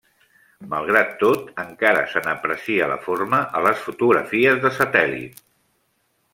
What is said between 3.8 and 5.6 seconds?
fotografies de satèl·lit.